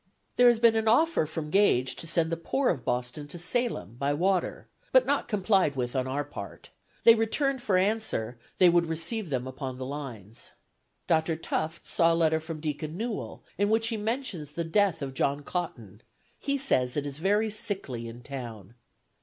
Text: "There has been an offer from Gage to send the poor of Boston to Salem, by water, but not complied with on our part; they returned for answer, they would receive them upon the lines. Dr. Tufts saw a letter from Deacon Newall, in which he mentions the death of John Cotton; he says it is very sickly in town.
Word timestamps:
"There 0.35 0.47
has 0.47 0.59
been 0.59 0.75
an 0.75 0.87
offer 0.87 1.27
from 1.27 1.51
Gage 1.51 1.95
to 1.97 2.07
send 2.07 2.31
the 2.31 2.35
poor 2.35 2.69
of 2.71 2.83
Boston 2.83 3.27
to 3.27 3.37
Salem, 3.37 3.97
by 3.99 4.15
water, 4.15 4.67
but 4.91 5.05
not 5.05 5.27
complied 5.27 5.75
with 5.75 5.95
on 5.95 6.07
our 6.07 6.23
part; 6.23 6.71
they 7.03 7.13
returned 7.13 7.61
for 7.61 7.77
answer, 7.77 8.39
they 8.57 8.67
would 8.67 8.87
receive 8.87 9.29
them 9.29 9.45
upon 9.45 9.77
the 9.77 9.85
lines. 9.85 10.53
Dr. 11.05 11.35
Tufts 11.35 11.91
saw 11.91 12.15
a 12.15 12.15
letter 12.15 12.39
from 12.39 12.59
Deacon 12.59 12.97
Newall, 12.97 13.43
in 13.59 13.69
which 13.69 13.89
he 13.89 13.95
mentions 13.97 14.49
the 14.53 14.63
death 14.63 15.03
of 15.03 15.13
John 15.13 15.43
Cotton; 15.43 16.01
he 16.39 16.57
says 16.57 16.97
it 16.97 17.05
is 17.05 17.19
very 17.19 17.51
sickly 17.51 18.07
in 18.07 18.23
town. 18.23 18.73